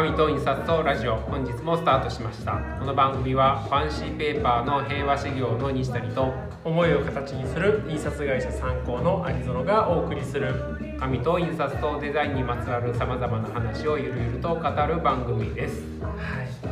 [0.00, 2.52] 紙と印刷とラジオ本日もスタートしました。
[2.78, 6.32] この番組はファンシーペーパーの平和修行の西谷と
[6.64, 10.54] 思いを形にする印刷会社参考の有園がお送りする。
[10.98, 15.82] 紙と印刷とデザインにまつわるさまざまな話をゆるゆると語る番組です。
[16.00, 16.69] はい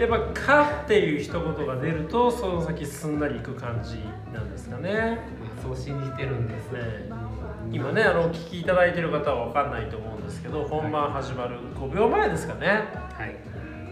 [0.00, 3.98] やっぱ「か」っていう一言が出るとその先すんなりいく感じ
[4.32, 5.18] なんですかね。
[5.38, 6.80] まあそう信じてるんですね。
[7.70, 13.36] 今ねあのお聞きいただいてる方は分かんないと思うんですけど本番始まる5秒前ですかね、はい。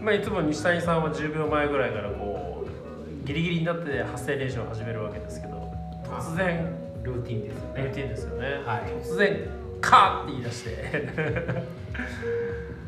[0.01, 5.71] まあ、いつも西谷さんは10秒前ぐらいからこうギリギリになって発声練習を始めるわけですけど
[6.03, 6.89] 突然。
[7.01, 7.83] ルーティンですよね。
[7.83, 8.81] ルーティンですよね、はい。
[9.01, 9.39] 突然
[9.79, 11.63] 「か」って言い出して。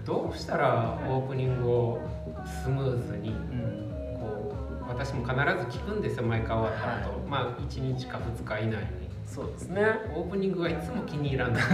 [0.06, 2.02] どうしたらオープニングを
[2.45, 4.17] スムーズにうん。
[4.20, 4.53] こ
[4.86, 8.86] う私も必ず聞くんですよ毎回終わった後、はまあ1日か2日以内に。
[9.25, 9.83] そうですね。
[10.14, 11.64] オープニングがいつも気に入らない。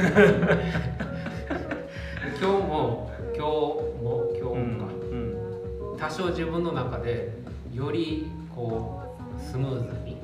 [2.40, 7.34] 今日も今日も今日もか、うん多少自分の中で
[7.74, 9.02] よりこ
[9.38, 10.18] うスムーズに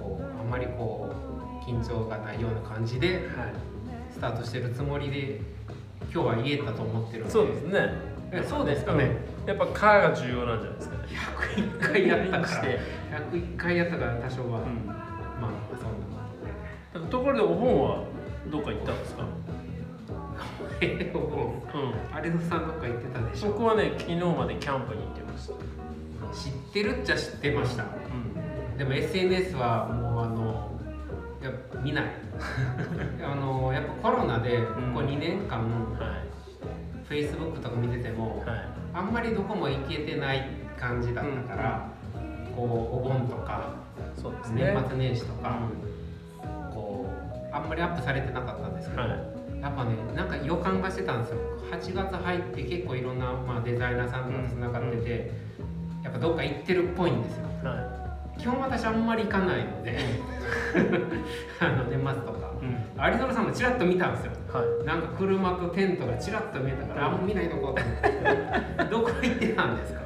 [0.00, 3.52] こうあんまりこう緊張がないような感じではい。
[4.10, 5.40] スタートしてるつもりで
[6.12, 7.32] 今日は言えたと思ってるので。
[7.32, 7.72] そうですね。
[7.74, 8.11] え
[8.48, 8.94] そうですか。
[8.94, 11.02] ね、うんやっぱ「か」が重要なんじゃないですかね。
[11.56, 12.46] 101回やったから。
[12.46, 12.78] して
[13.32, 14.86] 101回やったから多少は、うん。
[14.86, 14.94] ま
[15.42, 15.50] あ
[16.94, 17.10] そんな。
[17.10, 18.04] ところでお盆は
[18.50, 19.24] どっか行ったんですか、
[20.80, 23.48] えお盆うん、有野さんどっか行ってたでしょ。
[23.48, 25.54] 僕はね昨日までキャンプに行ってました、
[26.34, 27.84] 知ってるっちゃ知ってました。
[27.84, 27.86] う
[28.74, 30.70] ん、でも SNS はもうあの
[31.42, 31.50] や
[31.82, 32.04] 見ない。
[33.24, 36.22] あのやっぱコロナでここ2年間、は
[37.12, 38.58] Facebook とか見ててもいはい。
[38.94, 41.88] あんまりどこも行けてない感じだったから、
[42.56, 43.74] こうお盆とか
[44.20, 44.72] そうですね。
[44.74, 45.68] 年末年始とか、
[46.72, 47.06] こ
[47.52, 49.10] うあんまりアップされてなかったんですけど、はい。
[49.60, 51.38] やっぱねなんか予感がしてたんですよ。
[51.70, 55.30] 8月入って結構いろんな、まあ、デザイナーさんとかつながってて、
[56.02, 57.46] やっぱどっか行ってるっぽいんですよ。
[57.62, 58.02] は
[58.38, 59.98] 基本私あんまり行かないので
[61.60, 62.52] あの年末とか。
[62.60, 63.02] い、うん。
[63.02, 64.86] アリゾナさんもちらっと見たんですよはい。
[64.86, 68.84] なんか車とテントがちらっと見えたから、あんま見ないとこうと思って。
[68.90, 70.00] どこ行ってたんですか？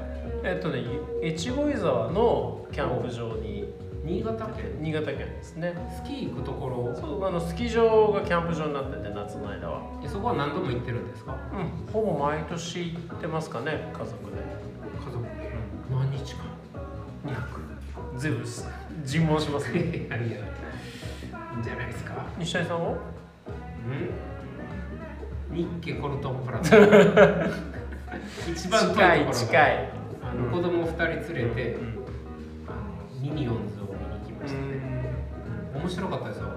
[0.44, 0.84] えっとね
[1.22, 3.74] 越後湯沢のキャンプ場に。
[4.04, 4.66] 新潟県？
[4.80, 5.74] 新潟県ですね。
[5.96, 6.94] スキー行くところ？
[6.94, 9.82] そうあのスキー場がキャンプ場になってて夏の間は。
[10.04, 11.34] えそこは何度も行ってるんですか？
[11.52, 14.36] うんほぼ毎年行ってますかね家族で、
[15.04, 15.30] 家族で。
[15.90, 16.44] 何日か
[17.26, 17.60] 2泊。
[18.16, 18.44] 全部
[19.04, 19.80] 尋問しますね。
[19.82, 20.26] いやいや。
[20.26, 20.30] い
[21.56, 22.12] いんじゃないですか？
[22.38, 22.90] 西谷さんは？
[22.92, 22.96] うん
[25.56, 26.76] 日系コルトンプラザ
[28.50, 29.92] 一番遠いところ近いが近い。
[30.22, 32.04] あの子供2人連れて、うん。
[32.68, 34.60] あのミニオンズを見に行きました。
[34.60, 35.14] ね、
[35.74, 36.48] 面白かったですよ。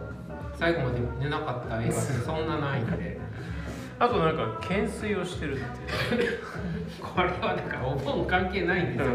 [0.58, 3.18] 最後まで寝なかった映画ってそんなないんで。
[4.00, 6.40] あとなんか懸垂をしてるっていう、
[7.04, 9.08] これはだからお盆関係ないんですよ、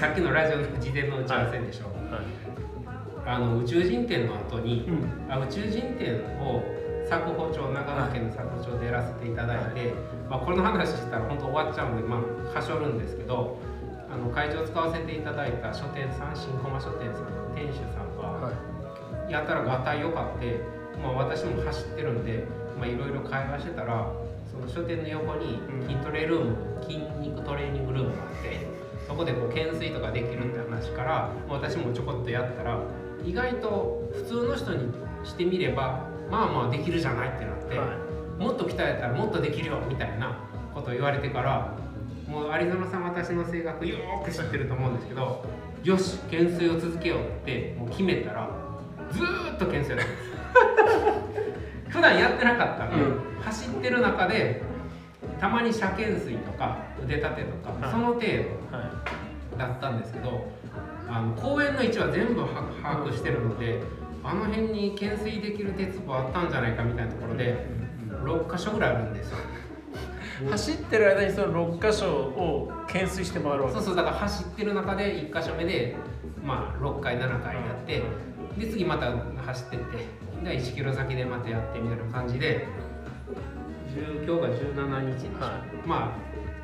[0.00, 2.24] さっきのラジオの事前の打ち合わせでしょ、はい。
[3.26, 5.32] あの宇宙人展の後に、うん。
[5.32, 6.64] あ宇宙人展を
[7.12, 9.92] 佐久保町長野県の佐久保町でやらせていただいて、
[10.30, 13.58] まあ、この話したら本当終わっちゃうんでまあはしょるんですけど
[14.08, 18.52] あの会場を使わせていただいた書店さん新駒書店さんの店主さんが、は
[19.28, 19.30] い。
[19.30, 20.60] やったらがたいよかって、
[21.02, 22.46] まあ、私も走ってるんで
[22.80, 24.10] まあいろいろ会話してたら
[24.50, 25.86] その書店の横にうん。
[25.86, 28.66] 筋トレルーム、筋肉トレーニングルームがあって
[29.06, 32.80] そこでこう懸垂とかできるって話からまあ私もちょこっとやったら
[33.22, 34.94] 意外と普通の人に
[35.24, 37.94] してみればまあまあできるじゃないってなって、は
[38.38, 40.38] もっと鍛えたらもっとできるよみたいな
[40.74, 41.76] ことを言われてから
[42.26, 45.44] もう有園さん私の性格よーく知ってると思うんですけど
[45.84, 48.48] よし懸垂を続けようってもう決めたら
[49.10, 50.18] ずーっと懸垂やってま
[51.90, 53.20] す 普段やってなかったんで、うん。
[53.42, 54.62] 走ってる中で
[55.38, 57.92] たまに車懸垂とか腕立てとか、はい。
[57.92, 58.42] その程度いは
[59.54, 60.46] いだったんですけど
[61.10, 62.48] あの公園の位置は全部は
[62.82, 63.82] 把握してるので
[64.24, 67.66] あの辺に懸垂できる鉄棒あったんじゃないかみたいなところで
[68.08, 69.38] 6箇所ぐらいあるんですよ。
[70.50, 73.74] 走ってる間にその6箇所を懸垂して回るわけ。
[73.74, 75.96] そうそうだから走ってる中で1箇所目で
[76.44, 78.02] まあ6回7回やって
[78.58, 79.12] で次また
[79.44, 79.96] 走ってって
[80.44, 82.66] で1キロ先でまたやってみたいな感じで
[83.94, 86.16] 10今日が17日でしょ、はま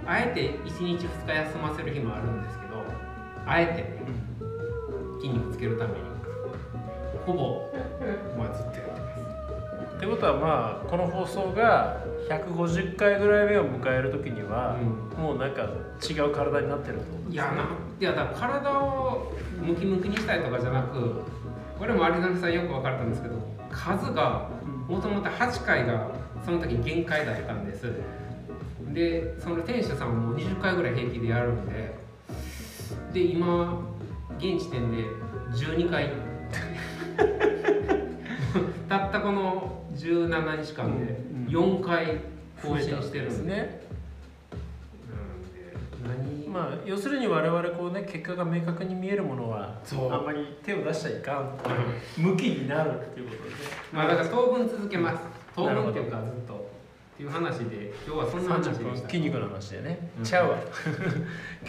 [0.06, 2.82] ああえて1日2日休ませる日もあるんですけど
[3.46, 3.99] あえてね
[5.20, 6.07] 筋肉つけるために
[7.28, 7.70] ほぼ、
[8.38, 9.96] まあ、ずっとやってます。
[9.98, 14.76] ってことはまあこの放送が150回ぐらい目を迎える時には、
[15.19, 15.62] もうなんか
[16.08, 17.69] 違う体になってるってことですやな
[18.00, 21.22] いやだから体をムキムキにしたいとかじゃなく
[21.78, 23.34] これも有田さんよく分かれたんですけど
[23.70, 24.48] 数が
[24.86, 26.10] もともと8回が
[26.44, 27.92] その時限界だったんです。
[28.94, 31.94] でその店主さんも20回ぐらい平気でやるんで
[33.12, 33.82] で今
[34.38, 35.04] 現時点で
[35.52, 36.10] 12回
[38.88, 41.18] たったこの17日間で
[41.48, 42.20] 4回
[42.62, 43.34] 更新してるんで。
[43.34, 43.88] すね
[46.48, 49.78] まあ要するに我々こうね結果が明確に見えるものは
[50.10, 51.58] あんまり手を出しちゃいかん
[52.16, 53.54] 向きになるっていうことで
[53.92, 55.18] まあだから当分続けます
[55.54, 60.58] 当分っていうかずっとっていう話で今日はそんな話で30分した筋肉の話でね、うんちゃうわ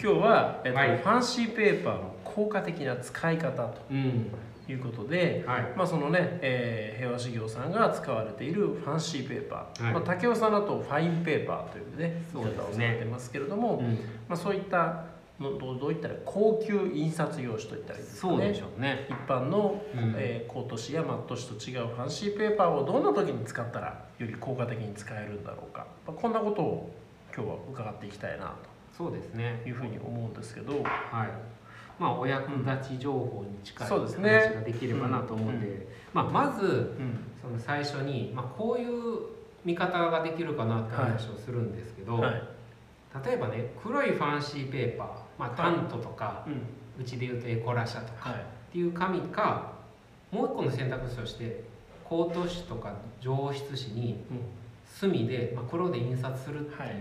[0.00, 4.26] 日は、えっとはいファンシーペーパーの効果的な使い方とうん
[4.70, 5.72] いうことで、はい。
[5.76, 9.94] まあそのね、えー平和修行さんが使われているファンシーペーパー、はい。
[9.94, 13.86] まあ、竹雄さんだとファインペーパーというね言い方をされてますけれども、うん。
[14.28, 15.04] まあ、そういった
[15.40, 18.32] のどうどういったら高級印刷用紙といったらいいですかね。
[18.34, 19.06] そうでしょうね。
[19.08, 20.14] 一般の、うん。
[20.18, 26.90] えーコート紙やマット紙と違うファンシーペーパーをどんな時に使ったらより効果的に使えるんだろうか、まあ、こんなことを
[27.34, 28.54] 今日は伺っていきたいな
[28.96, 29.60] そうですね。
[29.62, 31.28] というふうに思うんですけど、はい
[32.00, 34.52] まあお役立ち情報に近い話そうですね。
[34.56, 35.84] ができればなと思うんで、うん。
[36.14, 37.20] まあ、まずうん。
[37.40, 39.18] その最初に、まあ、こういう
[39.64, 42.42] 見方ができるかなって話をするんですけど、はい。
[43.26, 45.08] 例えばね黒いファンシーペーパー、
[45.38, 46.62] まあ、タントとか、うん。
[46.98, 48.38] うちでいうとエコラ社とかはい。
[48.40, 48.42] っ
[48.72, 49.72] ていう紙か
[50.30, 51.64] もう一個の選択肢として
[52.04, 54.24] コート紙とか上質紙に
[54.86, 56.96] 墨で、まあ、黒で印刷するっていう、はい。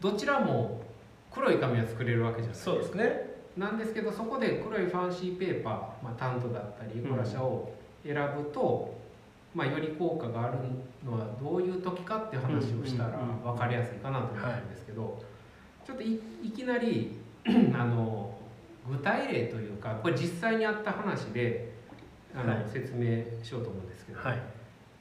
[0.00, 0.82] どちらも
[1.30, 2.70] 黒い紙は作れるわけじゃないですか。
[2.72, 7.72] そうですねなんですけどそこで黒いファンシーペーパー、まあ、タントだったりエコラ社を
[8.04, 8.94] 選ぶと、
[9.54, 10.58] まあ、より効果がある
[11.04, 15.22] のはどういう時かって話をしたらうんうんうん分かりやすいかなと思うんですけど、
[15.86, 17.16] ちょっといいきなり
[17.46, 18.34] あの
[18.90, 21.72] 具体例というかこれ実際にあった話で
[22.34, 22.64] あの、はい。
[22.72, 24.42] 説明しようと思うんですけど、はい。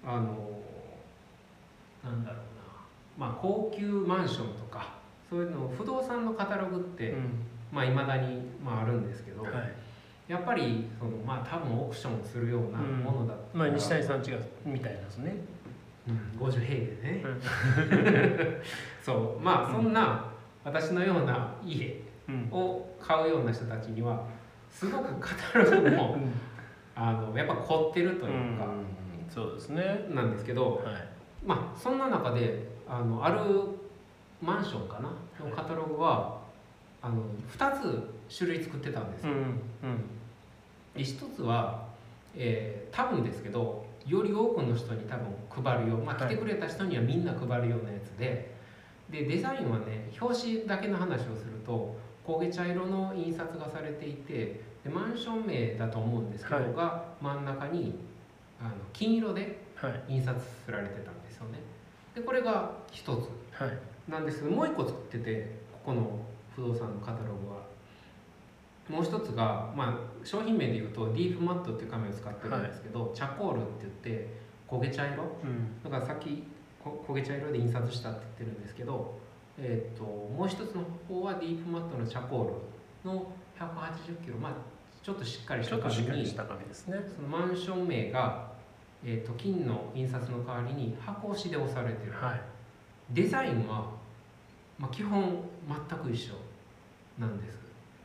[0.06, 0.62] あの
[2.04, 4.96] なんだろうな、まあ、高級マンションとか
[5.30, 7.20] そういうの不動産のカタログって、うん
[7.74, 9.52] まあ、未だに、まあ、あるんですけど、はい。
[10.28, 15.36] やっぱりその、まあ、多分オークションをするようなものだったまあ、ら、西谷さん違うみたいですね、
[16.08, 17.42] うん、50平米ね、うん。
[19.02, 19.44] そう。
[19.44, 20.26] まあそんな
[20.64, 22.48] 私のような家うん。
[22.52, 24.24] を買うような人たちには
[24.70, 26.18] すごくカタログも
[26.96, 28.66] あのやっぱ凝ってるというか、
[29.30, 30.06] そうですね。
[30.10, 31.08] なんですけど、はい。
[31.46, 33.40] まあそんな中であのある
[34.42, 35.10] マンションかな
[35.46, 36.43] のカタログは
[37.04, 37.22] あの
[37.56, 37.72] 2
[38.30, 39.34] つ種類作ってたんですよ。
[39.34, 40.02] うんうん。
[40.96, 41.86] で一つは、
[42.36, 46.28] えー多分ですけどより多くの人に多分配るよう、まあ、はい。
[46.28, 48.54] 来てくれた人にはみんな配るようなやつで
[49.10, 51.96] でデザインはね表紙だけの話をすると
[52.26, 56.74] 焦げ茶色の印刷がされていてでマンション名だと思うんですけど、はい。
[56.74, 57.96] が真ん中に
[58.62, 60.04] あの金色ではい。
[60.08, 61.60] 印刷されてたんですよね。
[62.14, 63.10] でこれが一つ
[63.52, 64.12] はい。
[64.12, 66.20] なんですけどもう一個作っててここの
[66.56, 67.74] 不動産のカタログは。
[68.90, 74.34] もう一つが、まあ、商品名でいうとディープマットっていう紙を使ってるんですけど、チャコールって言って
[74.68, 75.24] 焦げ茶色？
[75.44, 75.82] うん。
[75.84, 76.44] だからさっき
[76.84, 79.18] こ焦げ茶色で印刷したって言ってるんですけど、
[79.58, 84.38] えー、ともう一つの方はディープマットのチャコールの180キロ。
[84.38, 84.52] まあ
[85.02, 86.98] ちょっとしっかりした紙にした紙ですね。
[87.16, 88.52] そのマンション名が、
[89.04, 92.14] えー、と金の印刷の代わりに箱押しで押されてる。
[92.14, 92.42] はい。
[93.12, 93.92] デザインは、
[94.78, 95.44] まあ、基本
[95.90, 96.36] 全く一緒
[97.18, 97.58] なんです。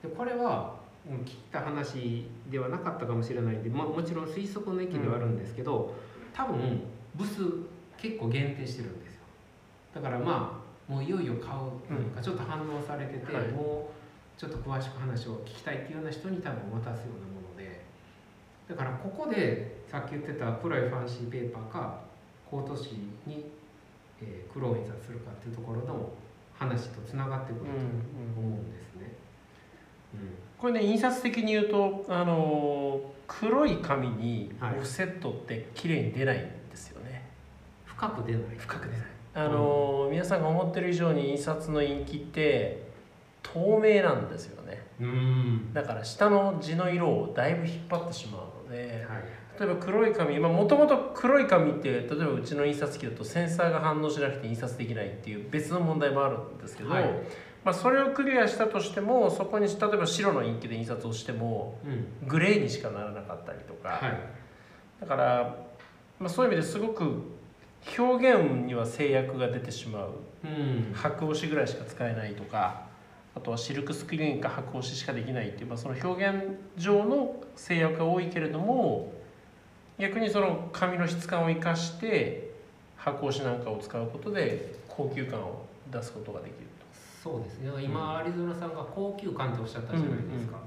[0.02, 0.76] でこれは
[1.08, 5.94] うん聞いた話ではなかったかもしれないんで、まあ、もちろん推測の域ではあるんですけど、
[6.34, 6.82] 多分
[7.14, 7.42] 部数
[7.96, 9.20] 結構限定してるんですよ。
[9.94, 13.48] だからまあもういよいよ買うというかちょっと反応されてて、はい。
[13.48, 13.98] もう
[14.38, 17.84] ちょっと詳しく話を聞きたいっていうような人に多分渡すようなもので
[18.68, 21.98] だからここでさっき言ってた黒いファンシーペーパーか
[22.48, 23.50] コート紙に、
[24.22, 26.08] えー黒を印刷するかっていうところの
[26.54, 28.82] 話とつながってくると思うんです。
[28.82, 28.87] ね。
[30.58, 34.78] これね印刷的に言うとあの黒い紙にはい。
[34.78, 37.28] オフセットって綺麗に出ないんですよね、
[37.84, 38.42] 深く出ない。
[38.56, 39.06] 深く出ない。
[39.34, 42.88] あの、皆さんが思ってる以上に印刷のインキって
[43.42, 44.82] 透明なんですよね。
[45.00, 45.72] うん。
[45.72, 49.22] だから下の字の色をだいぶ引っ張ってしまうのではい。
[49.60, 57.04] 例えば黒い紙もともと黒い紙って例えばうちの印刷機だとセンサーが反応しなくて印刷できないっていう別の問題もあるんですけど、はい
[57.64, 62.28] まあ、それをクリアしたとしてもそこに例えば白のインキで印刷をしてもうん。
[62.28, 64.20] グレーにしかならなかったりとか、はい。
[65.00, 65.56] だから、
[66.18, 67.22] まあ、そういう意味ですごく
[67.98, 70.10] 表現には制約が出てしまう
[70.44, 70.92] うん。
[70.94, 72.86] 白押しぐらいしか使えないとか
[73.34, 79.12] あとはシルクスクリーンか白押ししかできないっていう、まあ、その表現上の制約が多いけれども
[79.98, 82.50] 逆にその紙の質感を生かして
[82.96, 86.66] 白押しなんかを使うことで高級感を出すことができる
[87.28, 87.70] そうですね。
[87.82, 90.58] 今、アリゾナさんが高級感っておっしゃったじゃないですか、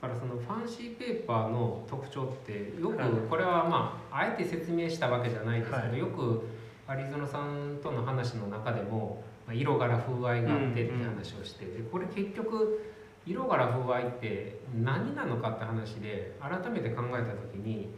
[0.00, 3.10] だからそのファンシーペーパーの特徴ってよくはい。
[3.28, 5.98] これはまああえて説明したわけじゃないですけど、はい。
[5.98, 6.48] よく
[6.86, 12.80] アリゾナさんとの話の中でもまあ色柄風合いがあってって話をして、でこれ結局
[13.26, 17.90] 色柄風合いって何なのかって話で改めて考えた時に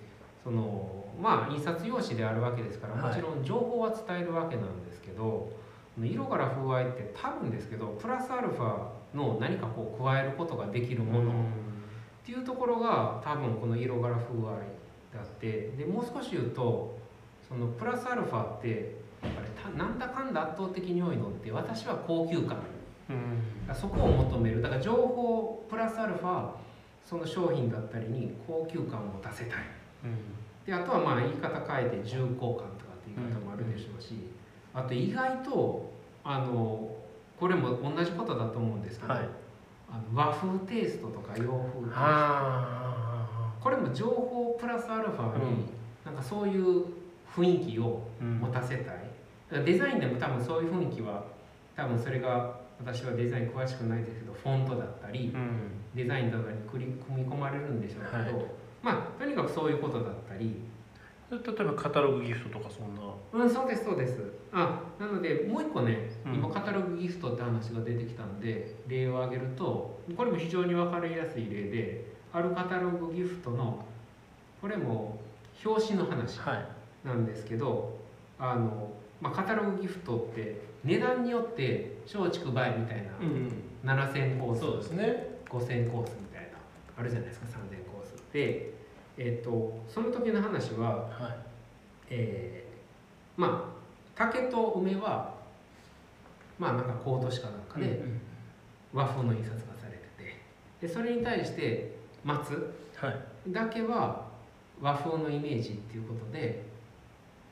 [0.42, 3.02] そのまあ印刷用紙であるわけですからはい。
[3.08, 5.52] もちろん情報は伝えるわけなんですけど、
[5.98, 11.32] 色柄風合いって多分ですけどプラスアルファの何かこう加えることができるもの、っ
[12.24, 15.70] ていうところが多分この色柄風合いであって。
[15.76, 16.98] でもう少し言うと
[17.48, 22.58] そのプラスアルファってやっぱりたなんだかんだ圧倒的に多いのって私は高級感。
[23.10, 23.74] うん。
[23.74, 24.62] そこを求める。
[24.62, 26.50] だから情報プラスアルファ
[27.04, 29.58] その商品だったりに高級感を持たせたい。
[30.64, 34.14] であとはまあ言い方変えて重厚感とかっていう言い方もあるでしょうし、
[34.74, 35.90] あと意外と
[36.24, 36.90] あの
[37.38, 39.28] これも同じことだと思うんですけど、はい。
[39.90, 41.94] あの和風テイストとか洋風テイスト。
[41.96, 45.64] あこれも情報プラスアルファに、うん。
[46.04, 46.84] なんかそういう
[47.34, 49.00] 雰囲気をあ持たせたい、だか
[49.52, 51.24] らデザインでも多分そういう雰囲気は
[51.76, 55.72] 多分それが私はデザイン詳しくないですけどフォントだったりうん。
[55.94, 58.46] デザインとかに組み込まれるんでしょうけど、はい。
[58.82, 60.62] まあとにかくそういうことだったり。
[61.30, 64.20] 例えばカタログギフトとかそんなうんそうですそうです。
[64.52, 66.34] あなのでもう一個ね、うん。
[66.34, 73.84] 今カタログギフトって話が出てきたんで例を挙げるとこれも非常に分かりやすい例であるカタログギフトの
[74.60, 75.20] これも
[75.64, 76.66] 表紙の話はい。
[77.06, 77.96] なんですけど
[78.38, 83.52] あの、まあ、カタログギフトって値段によって松竹梅みたいな、ん
[83.84, 85.30] 7000コースそうですね。
[85.48, 86.48] 5000コースみたいな
[86.98, 87.50] あるじゃないですか3000
[87.90, 88.72] コースで、
[89.16, 91.38] えっとその時の話は、はい。
[92.10, 92.69] えー
[93.40, 93.80] まあ
[94.14, 95.32] 竹と梅は
[96.58, 98.02] まあなんかコート紙かなんかで
[98.92, 99.98] 和風の印刷がされて
[100.78, 100.86] て。
[100.86, 103.16] でそれに対して松はい。
[103.48, 104.26] だけは
[104.82, 106.62] 和風のイメージっていうことで、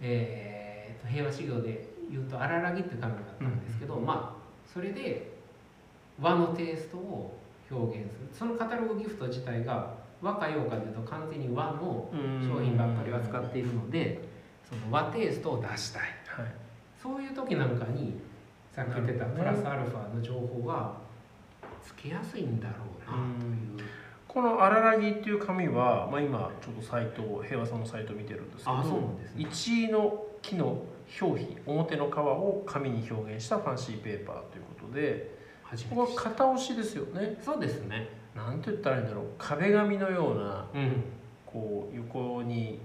[0.00, 5.32] えーと平和修行で言うと荒らぎっていう紙があったんですけど、まあそれで
[6.20, 7.38] 和のテイストを
[7.70, 8.28] 表現する。
[8.30, 12.10] そのカタログギフト自体が和か洋かでいうと完全に和の
[12.42, 14.27] 商品ばっかりを扱っているので
[14.68, 16.02] その和テイストを出したい。
[16.26, 16.46] はい。
[17.02, 18.20] そういう時なんかに
[18.72, 20.92] さっき言ってたプラスアルファの情報が
[21.84, 22.74] つけやすいんだろ
[23.06, 23.88] うなという。
[24.26, 29.42] この「あららぎ」っていう紙は、まあ、今ちょっとサイトを平和さんのサイトを見てるんですけどあそうなんですね。
[29.48, 30.82] 一位の木の
[31.20, 35.38] 表皮表の皮を紙に表現したファンシーペーパーということで
[35.90, 37.36] ここは型押しですよね。
[37.42, 38.08] そうですね。
[38.34, 39.24] なんて言ったらいいんだろう。
[39.38, 41.04] 壁紙のようなうん。
[41.44, 42.78] こう横に、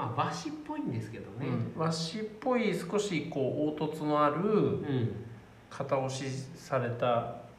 [0.00, 1.46] まあ和紙っぽいんですけどね。
[1.46, 1.80] うん。
[1.80, 5.26] 和紙っぽい少しこう凹凸のあるうん、
[5.70, 7.06] 型押しされた、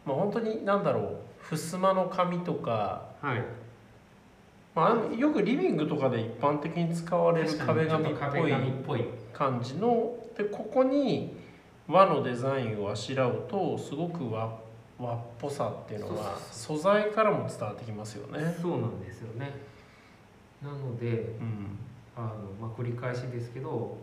[0.05, 3.43] まあ、本当に何だろう襖の紙とか、はい。
[4.73, 8.13] まあ、よくリビングとかで一般的に使われる壁紙っ
[8.85, 11.35] ぽい感じのでここに
[11.89, 14.57] 和のデザインをあしらうとすごく和
[14.97, 18.55] 和っぽさっていうのが素材からも伝わってきますよね。
[18.61, 19.51] そうなんですよね。
[20.63, 21.77] なのでうん
[22.21, 23.97] あの、まあ、繰り返しですけど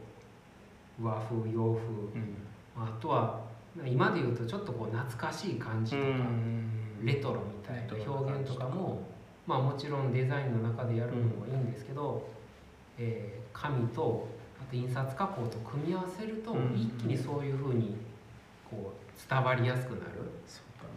[1.03, 1.87] 和風洋風。
[2.15, 2.37] うん。
[2.77, 3.41] あとは
[3.85, 6.05] 今で言うとちょっとこう懐かしい感じとか、
[7.03, 9.03] レトロみたいな表現とかも
[9.47, 12.27] まあもちろんデザインの中でやるのもいいんですけど、
[12.99, 14.29] えー紙と
[14.61, 16.75] あと印刷加工と組み合わせるとうん。
[16.75, 17.97] 一気にそういうふうに
[18.69, 20.03] こう伝わりやすくなる。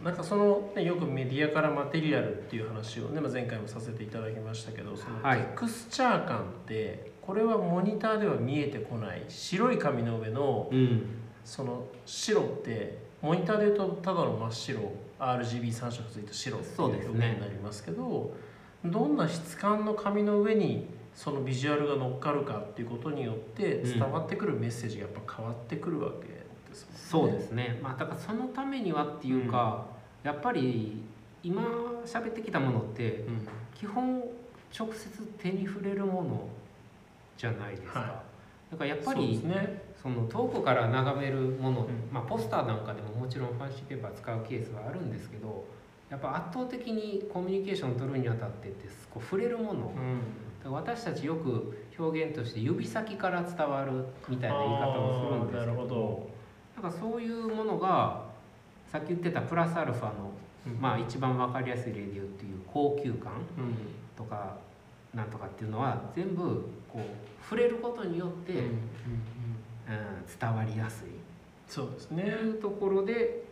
[0.02, 5.40] なんかその、ね、よくメディアからマテリアルっていう話をね、まあ、前回もさせていただきましたけどそのはい。
[5.40, 11.02] テクスチャー感ってこれはモニターでは見えてこない白い紙の上のうん
[11.44, 18.32] その白ってモニターでいうとただの真っ白 RGB3 色ついた白っていう表現になりますけど
[18.84, 27.32] どんな質感の紙の上にそのビジュアルが乗っかるかっていうことによって伝わってくるメッセージがやっぱ変わってくるわけですもんね。
[27.32, 29.86] そうですね、まあ、だからそのためにはっていうか、
[30.22, 31.02] やっぱり
[31.42, 31.62] 今
[32.04, 33.48] 喋ってきたものってうん。
[33.74, 34.22] 基本
[34.76, 36.48] 直接手に触れるもの
[37.36, 38.22] じゃないですか、は
[38.70, 39.82] だからやっぱりすね。
[40.02, 41.88] その遠くから眺めるもの、うん。
[42.12, 45.64] まあ、ポスターなんかでももちろんファンシーペーパー使うケースはあるんですけど
[46.10, 49.92] やっぱ圧倒的にコミュニケーションを取るにあたってってこう触れるもの、
[50.64, 50.72] うん。
[50.72, 56.30] 私たちよく表現として指先から伝わるみたいな言い方をするんですけあーなるほど。
[56.82, 58.24] なんかそういうものが
[58.90, 60.32] さっき言ってたプラスアルファの、
[60.80, 63.76] まあ一番わかりやすい例で言うっていう高級感うん。
[64.16, 64.56] とか
[65.14, 66.42] なんとかっていうのは全部
[66.88, 68.78] こう触れることによって、うん
[70.40, 71.08] 伝わりやすい。
[71.66, 72.22] そうですとね。
[72.24, 73.42] いうところで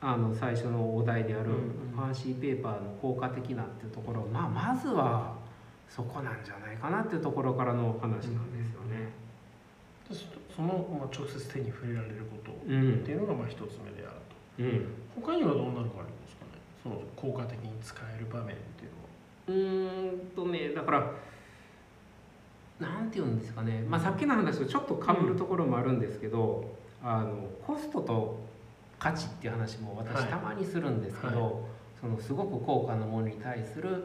[0.00, 1.60] あの最初のお題であるうんうん。
[1.94, 5.34] ファンシーペーパーの効果的なっていうところ、まあ、まずは
[5.88, 9.12] そこなんじゃないかなっていうところからの話なんですよね。
[10.08, 10.24] でそ
[10.56, 10.68] その、
[10.98, 13.04] まあ、直接手に触れられることっうん。
[13.04, 14.10] ていうのがまあ一つ目であ
[14.58, 14.80] るうん。
[14.80, 16.58] と他にはどうなるかあるんですかね？
[16.82, 19.04] その効果的に使える場面っていうのは。
[19.46, 20.53] うーんとねだ
[20.84, 21.10] から
[22.80, 28.40] なんて言うんですかね、まあ、さっきの話とちょっとかぶるところもあるんですけど、あのコストと
[28.98, 30.30] 価値っていう話も私はい。
[30.30, 31.52] たまにするんですけど、はい。
[32.00, 34.04] そのすごく高価なものに対する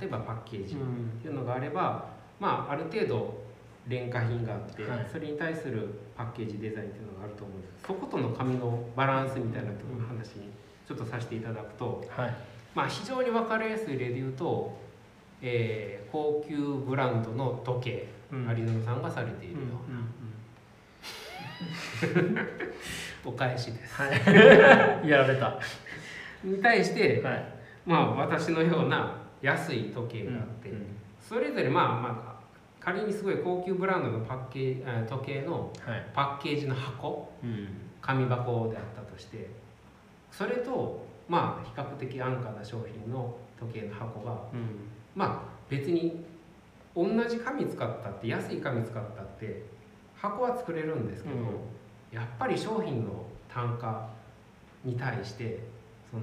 [0.00, 0.76] 例えばパッケージっ
[1.22, 2.08] ていうのがあれば、
[2.38, 3.42] まあ、ある程度
[3.88, 5.06] 廉価品があって、はい。
[5.10, 7.86] それに対するパッケージデザインっていうのがあると思うんです。
[7.86, 10.50] そことの紙のバランスみたいなところの話に
[10.86, 12.04] ちょっとさせていただくと。
[12.10, 12.34] はい。
[12.74, 14.76] まあ、非常に分かりやすい例で言うと、
[15.42, 16.56] えー高級
[16.88, 18.48] ブランドの時計、うん。
[18.58, 19.92] 有園さんがされているよう
[22.12, 22.42] んうんうな
[23.24, 23.94] お返しです。
[23.94, 24.08] は
[25.04, 25.06] い。
[25.08, 25.46] やられた。
[25.46, 25.60] は
[26.42, 27.22] に対して、い。
[27.88, 30.86] まあ、私のような安い時計があって、うん。
[31.20, 32.40] それぞれまあまあ
[32.80, 36.06] 仮にすごい高級ブランドのパッケー時計のはい。
[36.14, 37.68] パッケージの箱うん。
[38.00, 39.48] 紙箱であったとして
[40.30, 46.24] それとまあ比較的安価な商品の時計の箱がうんまあ別に
[46.96, 49.64] 同じ紙使ったって安い紙使ったって
[50.16, 51.36] 箱は作れるんですけど、
[52.12, 54.08] やっぱり商品の単価
[54.84, 55.60] に対して
[56.10, 56.22] その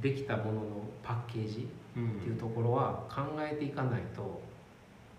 [0.00, 0.60] できたものの
[1.02, 4.40] パッケージうんっていうところは考えていかないと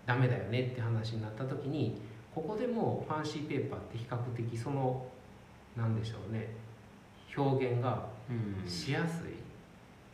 [0.04, 2.00] ダメだよねって話になった時に
[2.34, 5.06] ここでもファンシーペーパーって比較的その
[5.76, 6.48] なんでしょうね
[7.36, 8.68] 表現がうん。
[8.68, 9.45] しやすい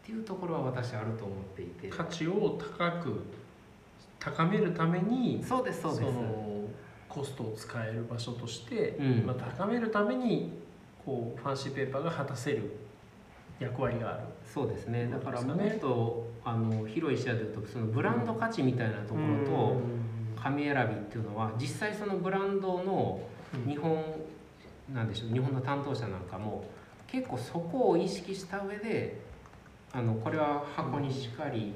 [0.03, 1.88] っていうところは私あると思っていて。
[1.88, 3.23] 価値を高く
[4.19, 6.03] 高めるためにそうですそうです。
[6.03, 6.69] の
[7.09, 9.27] コストを使える場所として、うん。
[9.27, 10.53] まあ、高めるために
[11.05, 12.71] こうファンシーペーパーが果たせる
[13.61, 14.21] 役割がある。
[14.45, 15.09] そうですね。
[15.09, 19.81] だからもっとあの広い視野で言うとそのブランド価値みたいなところと
[20.37, 23.21] 紙選びっていうのは実際そのブランドの
[23.55, 23.71] うん。
[23.71, 24.03] 日本
[24.93, 26.65] なんでしょう日本の担当者なんかも
[27.07, 29.21] 結構そこを意識した上で
[29.95, 31.75] あのこれは箱にしっかり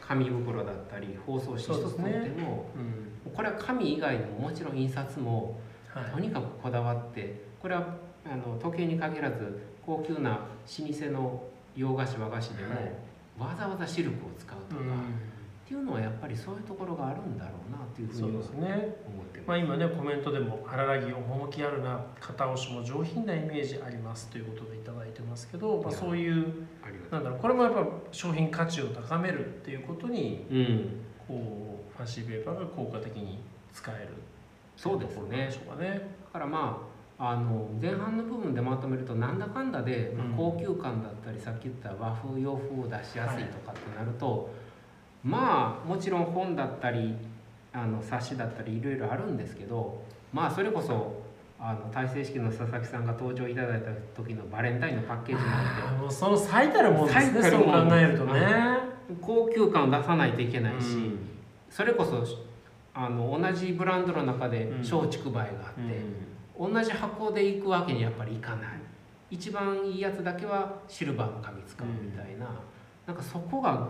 [0.00, 2.02] 紙袋だったり包装紙一つとって
[2.40, 3.32] も、うん。
[3.34, 6.04] これは紙以外にももちろん印刷もはい。
[6.10, 11.42] とにかくこだわってこれはあの時計に限らず高級な老舗の
[11.76, 12.92] 洋菓子和菓子でも、はい。
[13.38, 14.82] わざわざシルクを使うとか、
[15.74, 18.28] っうんていうのはやっぱりそういうところがあるんだろうなっていうふうに。
[18.28, 19.66] 思ってまあ、ます。
[19.66, 26.66] 今ねコメントでも「荒らぎ趣あるな片押しも上品なイメージあります」ということでいただいてますけど、まあ、そういう
[27.10, 30.54] なんだろうこれもやっぱ商品価値を高めるっていうことにう。
[30.54, 30.90] うん、
[31.28, 33.38] こうファンシーペーパーが効果的に
[33.72, 34.14] 使える
[34.76, 35.90] そうですねでしょうかね。
[36.32, 36.90] だからまあ
[37.22, 44.48] あの前半の部分でまとめるとなんだかんだで、まあうん高級感だったりさっき言った和風洋風を出しやすいとかってなると、
[45.22, 47.14] まあもちろん本だったり
[47.72, 50.02] あの冊子だったりいろいろあるんですけど
[50.32, 51.20] まあそれこそ
[51.58, 58.90] あの大成式の佐々木さんが登場いただいた時のバレンタインのパッケージなんてもうその最たるもんですねそう考えるとね。
[59.20, 61.18] 高級感を出さないといけないし、うん。
[61.68, 62.24] それこそ
[62.94, 64.78] あの同じブランドの中でうん。
[64.78, 66.00] 松竹梅があって、
[66.58, 68.68] 同じ箱で行くわけにやっぱりいかない。
[69.30, 72.46] 一番いいやつだけはシルバーの紙使うみたいな、
[73.06, 73.86] なんかそこが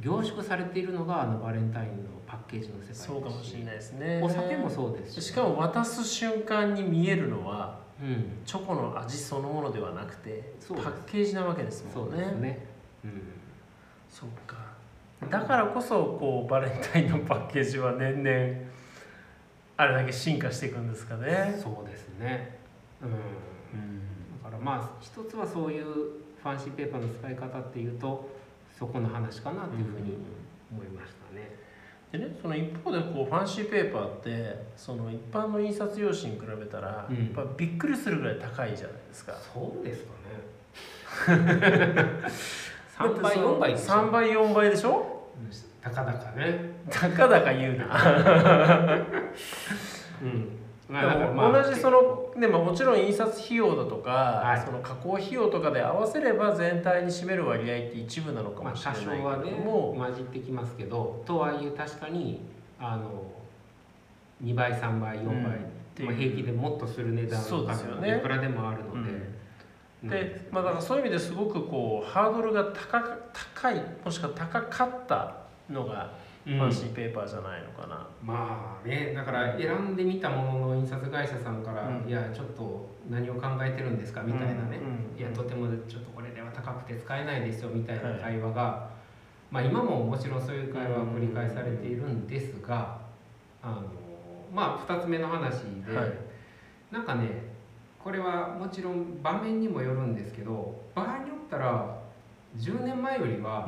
[0.00, 4.20] 凝縮されているのがあのバレンタインのパッケージの世界そうかもしれないですね。
[4.22, 8.42] お酒もそうですしかも渡す瞬間に見えるのはうん。
[8.44, 12.16] チョコの味そのものではなくてパッケージなわけですそもね。
[12.16, 12.66] うんですね、
[13.04, 13.22] うん。
[14.10, 14.56] そうか。
[15.30, 18.70] だからこそこうバレンタインのパッケージは年々
[19.76, 21.56] あれだけ進化していくんですかね。
[21.62, 22.58] そうですね。
[23.00, 23.08] うん。
[23.08, 23.22] うん。
[24.42, 28.28] だからまあ一つはそういうファンシーペーパーの使い方っていうと
[28.82, 30.16] そこの話かなっていうふうに
[30.72, 31.54] 思いましたね。
[32.10, 39.34] でね、その一方でこうファンシーペーパーってその一般の印刷用紙に比べたら、うんやっぱびっくりするぐらい高いじゃないですか。
[39.54, 40.10] そうですか
[41.30, 41.38] ね。
[42.98, 45.28] 3倍4倍でしょ？3倍4倍でしょ？
[45.80, 46.72] たかだかね。
[46.90, 47.86] たかだか言うな。
[50.22, 50.58] うん。
[50.88, 54.60] 同じそのでももちろん印刷費用だとか、はい。
[54.60, 62.40] その加工費用とかで合わせれば全体に占める割合って一部なのかまあもしれ多ないけれど少はねも、混じってきますけど、とはいえ確かに
[62.80, 63.24] あの
[64.42, 66.06] 2倍3倍4倍、うん。
[66.06, 68.18] まあ、平気でもっとする値段そうですよね。
[68.18, 69.10] いくらでもあるので。
[70.04, 70.08] うん。
[70.08, 75.36] でまあ、だからそういう意味ですごくこうハードルが高か高いもしくは高かった
[75.70, 76.10] のが
[76.44, 82.08] ファンシーペーパーじゃないのかな、まあねだから選んでみたものの印刷会社さんから「うん。
[82.08, 84.78] いやちょっと何を考えてるんですか?」みたいなね。
[84.78, 84.86] うん。
[84.86, 88.88] うん「いやとてもちょっとこれでは高くて使えないですよ」みたいな会話が、
[89.50, 92.98] まあ今ももちろんそういう会話は繰り返されているんですが
[93.62, 93.82] あの
[94.52, 96.12] まあ2つ目の話で、はい。
[96.90, 97.52] なんかね
[98.02, 101.98] これはもちろん場面にもよるんですけど場合によったら
[102.56, 103.64] 10年前よりは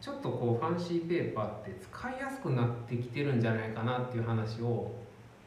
[0.00, 4.92] ちょっとこうファンシーペーパーって使いやすくなってきてるんじゃないかなっていう話を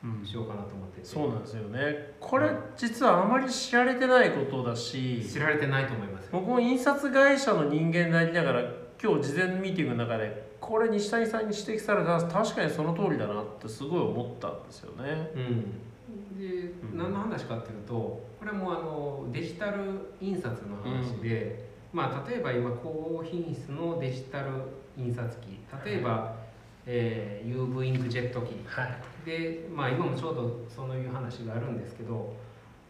[0.03, 2.13] うんしようかなと思ってて、そうなんですよね。
[2.19, 5.23] これ実はあまり知られてないことだし。
[5.27, 6.29] 知られてないと思います。
[6.31, 8.61] 僕も印刷会社の人間でありながら
[9.01, 15.31] 今日事前ミーティングの中でこれ西谷さんに指摘された確かにその通りだなってすごい思ったんですよね。
[15.35, 16.97] うん、でうん。
[16.97, 17.93] 何の話かっていうと
[18.39, 24.49] これもあのデジタル印刷の話で、まあ、例えば今高品質のデジタル
[24.97, 26.35] 印刷機例えば、
[26.85, 28.55] えー UV インクジェット機。
[28.65, 28.95] はい、
[29.25, 32.33] で、まあ、今もちょうどそういう話があるんですけど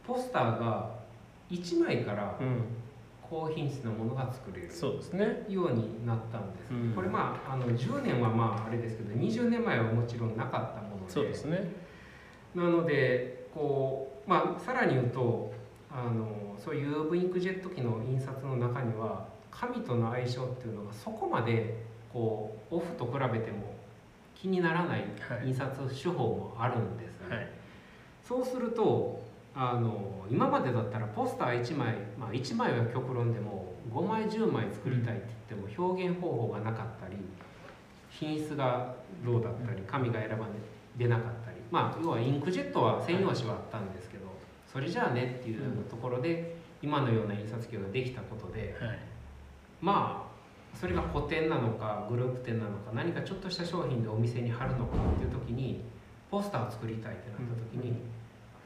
[0.06, 0.98] ポスターが
[1.50, 2.62] 1枚からうん、
[3.22, 5.46] 高品質なものが作れるそうですね。
[5.50, 6.94] ようになったんです、うん。
[6.94, 11.12] これまああの10年はまああれですけど20年前はもちろんなかったもので。
[11.12, 11.72] そうですね。
[12.56, 15.54] なのでこう、まあ、さらに言うと
[15.98, 21.84] あのそういう UV インクジェット機の印刷の中には紙との相性っていうのがそこまで
[22.14, 23.74] こうオフと比べても
[24.36, 25.48] 気にならないはい。
[25.48, 27.50] 印刷手法もあるんですよね、はい、
[28.24, 37.16] そうするとあの今までだったらポスター1枚、まあ、1枚は極論でも5枚10枚作りたいって言っても表現方法がなかったり
[38.12, 38.94] 品質が
[39.26, 40.52] どうだったり紙が選ばれ
[40.96, 44.07] 出なかったりまあ要はインクジェットは専用紙はあったんです
[44.78, 49.00] それじゃあねっていうところで今のような印刷機ができたことではい、
[49.82, 55.84] まあそれが個展なのかグループ展なのか何かちょっとした商品でお店に貼るのかっていう時に
[56.30, 57.94] ポスターを作りたいってなった時に、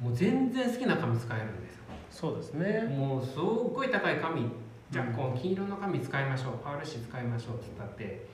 [0.01, 1.83] もう全然好きな紙使えるんですよ。
[2.09, 2.93] そうですね。
[2.93, 3.41] もうすっ
[3.73, 4.49] ごい高い紙
[4.89, 8.27] じゃあうんこの金色の紙使いましょうパウル紙使いましょうって言ったって、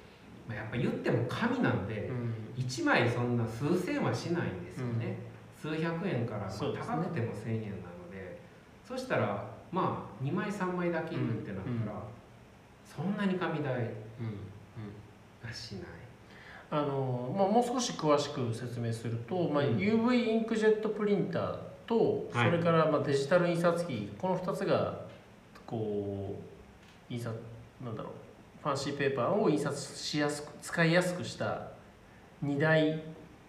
[0.47, 5.19] まあ、やっぱ言っても紙なんでうん、1枚そんな数千はしないんですよね、
[5.61, 8.39] 数百円から、まあ高くても1000円なので
[8.87, 12.01] そしたらまあ2枚3枚だけいるってなったら、
[12.85, 13.89] そんなに紙代。
[15.45, 15.83] がしない。
[16.69, 22.51] あのまあ、もう少し詳しく説明すると、まあ、うん UV インクジェットプリンターとそはい。
[22.51, 25.01] れからまあデジタル印刷機この2つが
[25.65, 26.35] こ
[27.09, 27.35] う印刷
[27.83, 28.13] なんだろう
[28.63, 31.67] ファンシーペーパーを印刷しやすく使いやすくした
[32.43, 33.01] 2大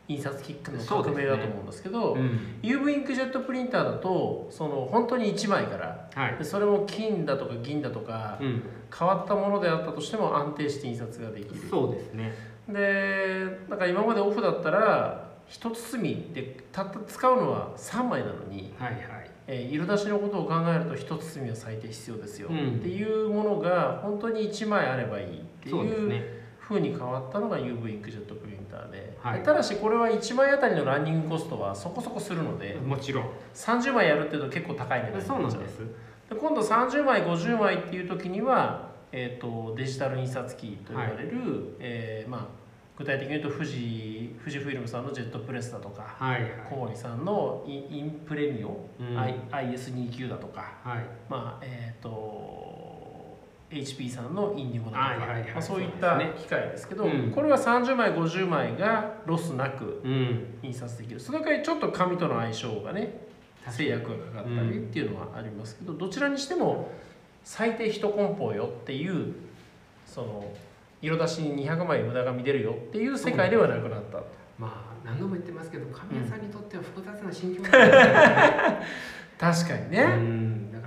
[0.08, 2.58] 印刷機の革命だと思うんですけどん。
[2.62, 6.36] UV インクジェットプリンターだとその本当に1枚からはい。
[6.38, 8.62] でそれも金だとか銀だとかうん、
[8.96, 11.60] 変わったものであったとしても安定して印刷ができる。
[11.68, 12.32] そうですね。
[12.68, 19.30] でだから今までオフだったら一包みでたった使うのは3枚なのに、はいはい。
[19.46, 22.76] えー色出しのことを考えると一包みは最低必要ですよ、うん。
[22.76, 26.37] っていうものが本当に1枚あればいいっていうそうですね
[26.68, 29.42] 風に変わったのが UV インクジェットプリンターで,で、はい。
[29.42, 33.24] ただしこれは1枚あたりのランニングコストはそこそこするのでもちろん。
[33.54, 35.78] 30枚やるっていうと結構高い値段そうなんです。
[36.28, 42.46] で今度30枚50枚っていう時には、えー、とデジタル印刷機と呼ばれる、えーまあ、
[42.98, 46.52] 具体的に言うと富士富士フイルムさんのジェットプレスだとかはいはい。
[46.68, 49.18] 小森さんのインインプレミオ、うん。
[49.18, 51.06] I IS29 だとか、はい。
[51.30, 52.77] まあえー、と
[53.70, 57.32] HP さんのインディゴだとか、はいはいはいまあ、そういった機械ですけどうん。
[57.32, 60.58] これは30枚50枚がロスなくうん。
[60.62, 61.20] 印刷できる。
[61.20, 63.26] その代わりちょっと紙との相性がね
[63.70, 66.90] 制約がかかったりっていうのはありますけど、どちらにしても
[67.44, 69.34] 最低1梱包よっていう
[70.06, 70.50] その
[71.02, 74.22] 色出しに200枚無駄紙出るよっていう世界ではなくなった。
[74.58, 77.62] まあ何度も言ってますけど紙屋さんにとっては複雑な心境。
[77.62, 78.80] なんですよね
[79.38, 80.04] 確かにね、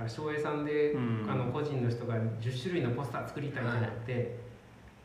[0.02, 1.26] から翔平さんで、うん。
[1.28, 4.36] あの個人の人が10種類のポスター作りたいってなって、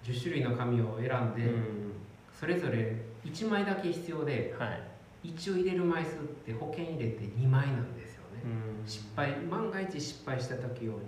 [0.04, 1.94] 10種類の紙を選んで、うん。
[2.38, 4.82] それぞれ1枚だけ必要ではい。
[5.24, 8.88] 一応入れる枚数って保険入れて2枚なんですよね、うん。
[8.88, 11.00] 失敗万が一失敗した時用に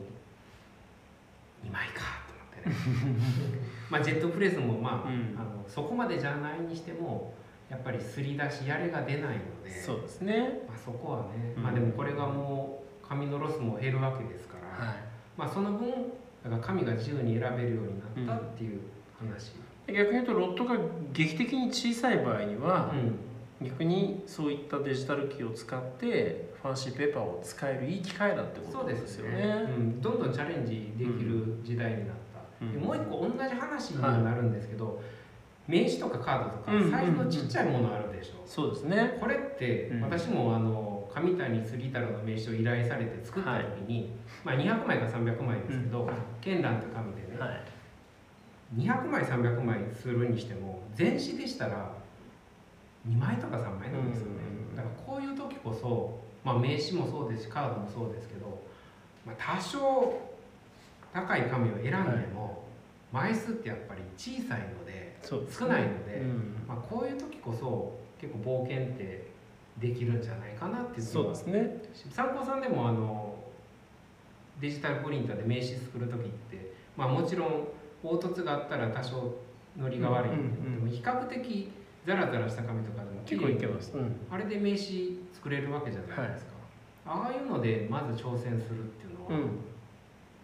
[1.63, 3.15] 2枚かと思ってね。
[3.89, 5.37] まあジェットプレスもまあ,、うん。
[5.39, 7.33] あのそこまでじゃないにしても
[7.69, 9.69] やっぱりすり出しやれが出ないので。
[9.69, 10.63] そうですね。
[10.67, 11.63] まあ、そこはね、うん。
[11.63, 14.95] まあでもこれがもう紙のロスも減るわけですから、はい。
[15.35, 15.89] まあその分
[16.43, 18.79] だから紙が自由に選べるようになったっていう
[19.19, 19.53] 話、
[19.87, 20.77] 逆に言うとロットが
[21.11, 23.19] 劇的に小さい場合には、うん。
[23.61, 29.37] 逆にそういったデジタル機を使ってファンシーペーパーを使えるいい機会だってことそうでですよね。
[29.37, 29.47] ね。
[29.47, 32.71] うん、どんどんチャレンジできる時代になった、うん。
[32.71, 35.01] でもう一個同じ話になるんですけど、
[35.67, 36.77] 名刺とかカードとかうん。
[36.77, 39.17] うんうんサイズのちっちゃいものあるでしょ、そうですね。
[39.19, 40.01] これってうん。
[40.03, 44.11] 私もあの上谷杉太郎の名刺を依頼されて作った時に、
[44.43, 46.07] まあ、200枚か300枚ですけど、うん。
[46.41, 47.79] 絢爛と紙でね、はい。
[48.77, 51.91] 200枚300枚するにしても全紙でしたら
[53.07, 58.61] 2枚とか3枚なんですよね、うんだからこういう時こそ、まあ、名刺もそうですしカードもそうですけど、
[59.25, 60.21] まあ、多少
[61.11, 62.63] 高い紙を選んでも、
[63.11, 66.63] 枚数ってやっぱり小さいのでそうです少ないので、うん。
[66.67, 69.28] まあ、こういう時こそ結構冒険って
[69.79, 71.81] できるんじゃないかなっていうそうですね。
[72.11, 73.35] 参考さんでもあの
[74.59, 77.67] デジタルプリンターで名刺作る時って、まあ、もちろん
[78.03, 79.35] 凹凸があったら多少
[79.77, 80.75] のりが悪い、うんうんうん。
[80.75, 81.71] でも比較的
[82.05, 86.51] ザラザラした紙とかでも結構いけます、うん、あれで名刺作れるわけじゃないですか、
[87.05, 89.49] ああいうのでまず挑戦するっていうのは、うん。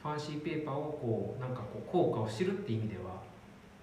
[0.05, 3.23] ファンシーペーパーをこうなんかこう効果を知るっていう意味では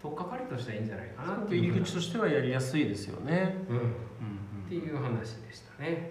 [0.01, 3.93] 取っかかりとしてはいいんじゃないかなっていう入り口としてはやりやすいですよね、うん、っうん
[4.81, 6.11] ていう話でしたね。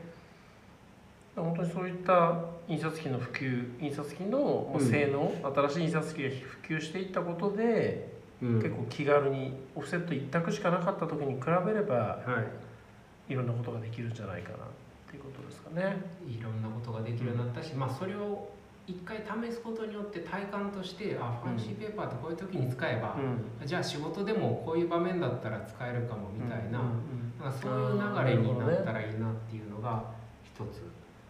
[1.36, 2.36] 本当にそういった
[2.68, 12.46] 印刷機の普及印刷機のうん性能、新しい印刷機が普及していったことで、結構気軽にオフセット一択しかなかった時に比べればは
[13.30, 14.60] いいろんなことができるんじゃないかなっ
[15.10, 15.96] ていうことですかね。
[16.28, 18.50] いろんなことができるようになったし、まあそれを
[18.92, 23.68] 一回試すことによって体感としてあファンシーペーパーってこういう時に使えば、うん。
[23.68, 30.04] じゃあ仕事でもこういう場面だったら使えるかもみたいな,、うんうんなんかそういう流れになったらいいなっていうのが
[30.44, 30.84] 一つ、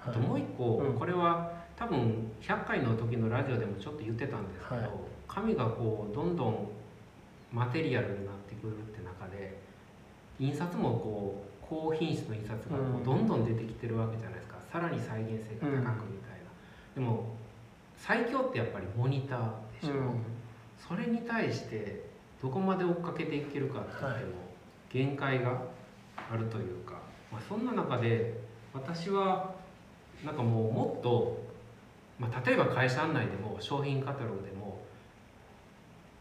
[0.03, 0.97] あともう一個、うん。
[0.97, 4.89] これは多分100回の時のラジオでもちょっと言ってたんですけど、はい。
[5.27, 6.67] 紙がこうどんどん
[7.53, 9.59] マテリアルになってくるって中で
[10.39, 13.01] 印刷もこう高品質の印刷がこうん。
[13.01, 16.39] うどんどん出てきてるわけじゃないですか、さらに再現性が高くみたい
[16.95, 17.35] な、でも
[18.01, 19.39] 最強ってやっぱりモニター
[19.79, 20.23] でしょ、うん。
[20.77, 22.09] それに対して
[22.41, 24.31] どこまで追っかけていけるかって言っても
[24.91, 25.61] 限界が
[26.31, 26.93] あるというか、
[27.31, 28.41] まあ、そんな中で
[28.73, 29.53] 私は
[30.25, 31.43] なんかもうもっと、
[32.19, 34.81] まあ、例えば会社案内でも商品カタログでも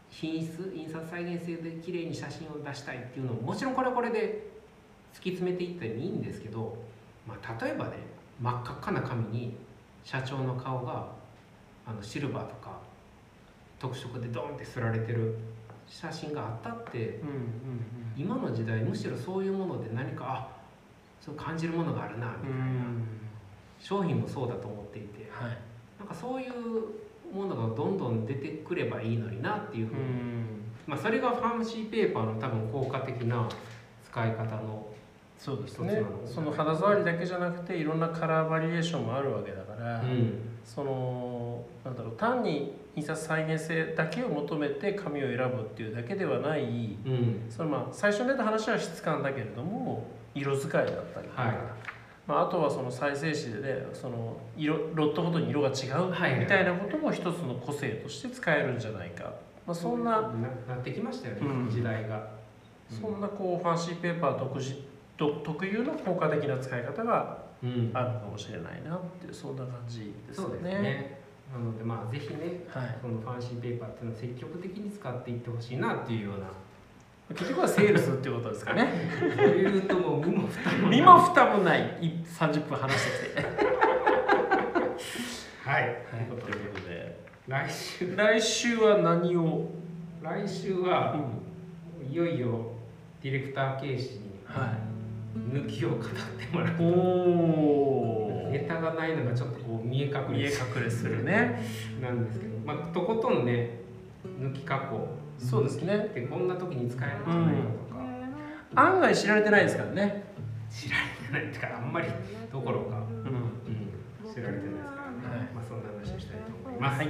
[0.09, 4.51] 品質印刷再現性で綺麗に写真を出したいっていうのももちろんこれはこれで
[5.13, 6.77] 突き詰めていってもいいんですけど、
[7.27, 7.93] まあ、例えばね
[8.39, 9.55] 真っ赤っかな紙に
[10.03, 11.20] 社長の顔が
[11.85, 12.79] あのシルバーとか
[13.79, 15.37] 特色でドンってすられてる
[15.87, 17.41] 写真があったってうんうん
[18.15, 20.47] 今の時代むしろそういうもので何かあ
[21.19, 22.65] そう感じるものがあるなみたいな、
[23.79, 25.57] 商品もそうだと思っていてはい。
[25.99, 26.51] なんかそういう
[27.35, 30.01] ものがどんどん出てくればいいのになっていうふうに、
[30.87, 33.47] まあ、それがファンシーペーパーの多分効果的な
[34.03, 34.87] 使い方の
[35.37, 36.03] そうですね。
[36.25, 47.45] その肌触りだけじゃなくていろんなカラーバリエーションもあるわけだから、うんそのなんだろう単に印刷再現性だけを求めて紙を選ぶっていうだけではないうん。
[47.49, 51.57] そのまあ最初に出た話は質感だけれども色使いだったりとか、はい。
[52.27, 59.33] まあ、あとはその再生紙でその色ロットごとに色が違うはいみたいなことも一つの個性として使えるんじゃないか、
[59.65, 60.29] まあ、そんな、な
[60.67, 61.69] なってきましたよね、うん。
[61.69, 62.29] 時代が、
[62.89, 64.75] そんなこうファンシーペーパー独自
[65.17, 67.40] 独特有の効果的な使い方がうん
[67.93, 70.79] あるかもしれないなっていうそんな感じですよそうですね。
[70.81, 71.21] ね
[71.53, 72.97] なのでまあぜひねはい。
[73.01, 76.47] このファンシーペーパーっていうのを積極的に使っていってほしいなっていうような。
[77.35, 78.87] 結局はセールスっていうことですかね。
[79.37, 80.99] そういうともう身も蓋もない。
[80.99, 83.41] 身も蓋もないい30分話してきて。
[85.63, 85.93] はい、はい、
[86.27, 87.19] ということで。
[87.47, 88.15] 来週。
[88.15, 89.69] 来週は何を、
[90.21, 91.41] 来週うはん
[92.11, 92.71] いよいよ
[93.21, 94.75] ディレクター形式には
[95.35, 96.07] 抜きを語って
[96.53, 101.63] もらい、うおネタがないのがちょっとこう見え隠見えれ隠れするね。
[102.01, 103.79] なんですけど、まあ、とことんね
[104.39, 106.09] 抜き加工そうですね。
[106.13, 110.23] でこんな時に使えるんじゃないかとか、案外知られてないですからね。
[110.69, 112.07] 知られてないってかあんまり
[112.51, 114.25] どころか、うん。
[114.25, 115.47] うん、知られてないですからね、はい。
[115.55, 117.07] まあ、そんな話をしたいと思います、はい、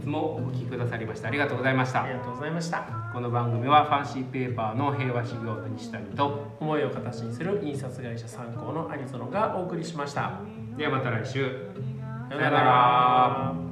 [0.00, 3.00] 日もお聞きくださりましてありがとうございましたありがとうございました。
[3.12, 10.40] この番組はファンシーペーパーの平和修行部西谷と思いを形にする印刷会社参考の有園がお送りしました。
[10.76, 11.70] ではまた来週
[12.28, 13.69] さよなら。